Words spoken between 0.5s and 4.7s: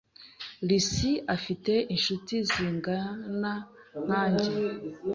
Lucy afite inshuti zingana nkanjye.